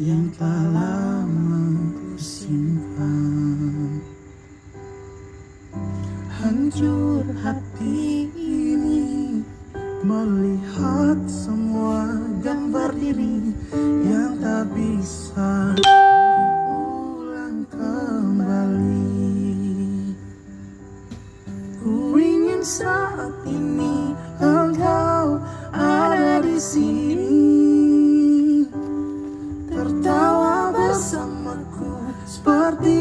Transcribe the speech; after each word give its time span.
yang 0.00 0.32
telah 0.40 1.20
ku 1.28 2.16
simpan 2.16 4.00
Hancur 6.32 7.28
hati 7.44 8.32
ini 8.32 9.44
melihat 10.00 11.20
semua 11.28 12.16
gambar 12.40 12.96
diri 12.96 13.52
yang 14.06 14.40
tak 14.40 14.70
bisa 14.72 15.76
ulang 16.64 17.68
kembali. 17.68 19.28
Ku 21.84 22.16
ingin 22.16 22.62
saat 22.64 23.34
ini 23.44 24.16
engkau 24.40 25.42
ada 25.74 26.40
di 26.40 26.56
sini 26.56 27.17
bersamaku 30.98 32.10
seperti 32.26 32.97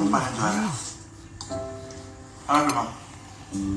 un 0.00 0.10
para 0.10 0.30
llorar. 0.30 0.70